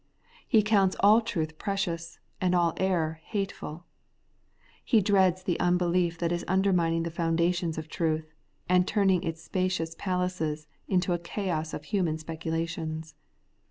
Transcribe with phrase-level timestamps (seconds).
[0.47, 3.83] He counts all truth precious, and all error hatefuL
[4.83, 8.33] He dreads the unbelief that is undermining the foundations of truth,
[8.67, 13.13] and turning its spacious palaces into a chaos of human speculations.